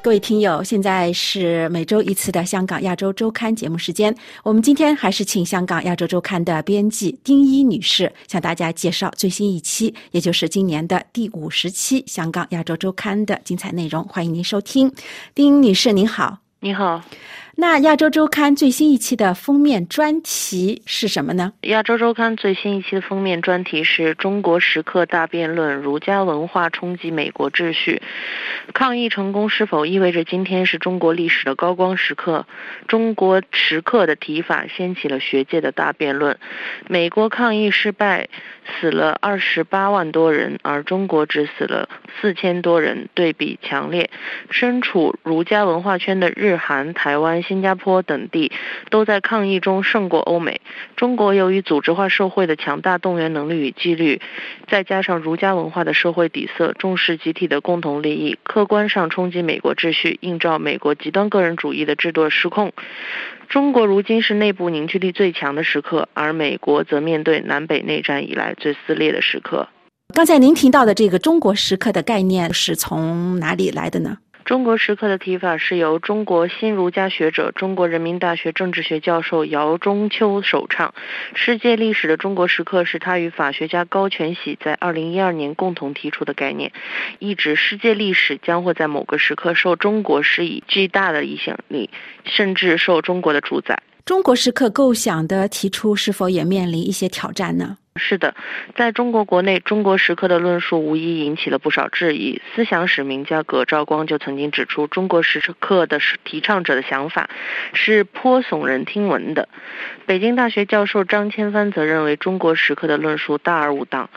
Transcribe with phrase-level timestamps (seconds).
[0.00, 4.14] 各位听友，现在是每周一次的香港亚洲周刊节目时间。
[4.44, 14.02] 我们今天还是请香港亚洲周刊的编辑丁一女士向大家介绍最新一期，也就是今年的第五十期香港亚洲周刊的精彩内容。
[14.04, 14.92] 欢迎您收听，
[15.34, 16.38] 丁女士您好。
[16.60, 17.02] 你好。
[17.60, 21.52] 那亚洲周刊最新一期的封面专题是什么呢？
[21.62, 28.00] 亚洲周刊最新一期的封面专题是中国时刻大辩论：儒家文化冲击美国秩序，
[28.72, 32.46] 抗议成功是否意味着今天是中国历史的高光时刻？
[32.86, 36.38] 中国时刻的提法掀起了学界的大辩论。
[36.86, 38.28] 美国抗议失败，
[38.80, 41.88] 死了二十八万多人，而中国只死了
[42.20, 44.08] 四千多人，对比强烈。
[44.48, 47.42] 身处儒家文化圈的日韩、台湾。
[47.48, 48.52] 新加坡等地
[48.90, 50.60] 都在抗议中胜过欧美。
[50.94, 54.20] 中国由于组织化社会的强大动员能力与纪律，
[54.68, 62.72] 再加上儒家文化的社会底色，重视集体的共同利益，客观上冲击美国秩序，映照美国极端个人主义的制度失控。
[63.48, 69.66] 中国如今是内部凝聚力最强的时刻，而美国则面对南北内战以来最撕裂的时刻。
[70.14, 74.18] 刚才您提到的这个“中国时刻”的概念是从哪里来的呢？
[74.48, 80.94] 中国时刻的提法是由中国新儒家学者、中国人民大学政治学教授姚中秋首倡。
[81.34, 86.72] 世界历史的中国时刻是他与法学家高全喜在二零一二年共同提出的概念，
[87.18, 91.90] 意指世界历史将会在某个时刻受中国施以巨大的影响力，
[92.24, 93.78] 甚至受中国的主宰。
[94.06, 97.76] 中国时刻构想的提出是否也面临一些挑战呢？
[97.98, 98.34] 是的，
[98.76, 102.40] 在中国国内，中国时刻的论述无疑引起了不少质疑。
[102.54, 107.28] 思想史名家葛兆光就曾经指出，中国时刻的提倡者的想法
[107.72, 109.48] 是颇耸人听闻的。
[110.06, 114.08] 北京大学教授张千帆则认为，中国时刻的论述大而无当。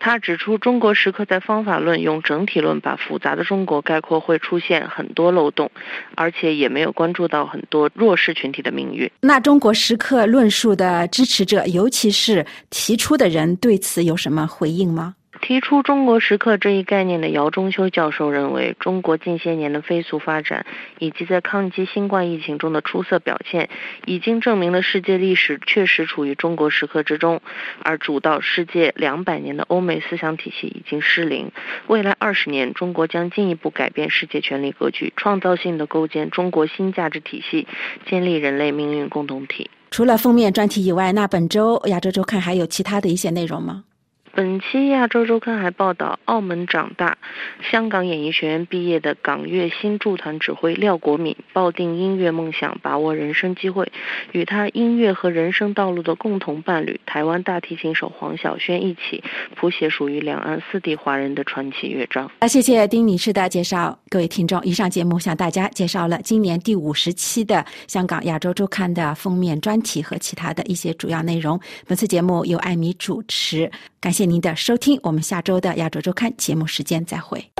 [0.00, 5.70] 他指出，中国时刻在方法论用整体论把复杂的中国概括，会出现很多漏洞，
[6.16, 9.10] 而且也没有关注到很多弱势群体的命运。
[9.20, 13.27] 那中国时刻论述的支持者，尤其是提出的。
[13.28, 15.16] 人对此有什么回应吗？
[15.40, 20.66] 提出“中国时刻”这一概念的姚中秋教授认为，中国近些年的飞速发展
[20.98, 23.70] 以及在抗击新冠疫情中的出色表现，
[24.04, 27.40] 已经证明了世界历史确实处于中国时刻之中，
[27.82, 31.50] 而主导世界两百年的欧美思想体系已经失灵。
[31.86, 37.66] 未来二十年，中国将进一步改变世界权力格局，创造性的构建中国新价值体系，
[38.06, 39.70] 建立人类命运共同体。
[39.90, 43.84] 除了封面专题以外，那本周亚洲周刊还有其他的一些内容吗？
[44.38, 47.18] 本期亚洲周刊还报道，澳门长大、
[47.60, 53.90] 香港演艺学院毕业的港乐新驻团指挥廖国敏抱定音乐梦想，把握人生机会，
[54.30, 59.24] 与他音乐和人生道路的共同伴侣台湾大提琴手黄小轩一起，
[59.56, 62.30] 谱写属于两岸四地华人的传奇乐章。
[62.38, 71.58] 啊，谢谢丁女士的介绍，各位听众，以上节目向大家介绍了今年第五十期的香港亚洲周刊的封面专题和其他的一些主要内容。
[71.88, 73.68] 本次节目由艾米主持，
[74.00, 74.27] 感谢。
[74.28, 77.50] 您的收听，我们下周的亚洲周刊节目时间再会。